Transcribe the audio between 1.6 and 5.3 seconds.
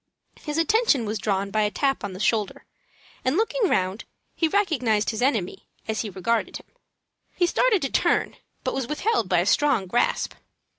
a tap on the shoulder, and, looking round, he recognized his